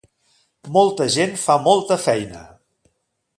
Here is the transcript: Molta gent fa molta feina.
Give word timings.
Molta 0.77 1.07
gent 1.17 1.35
fa 1.41 1.59
molta 1.67 1.99
feina. 2.07 2.43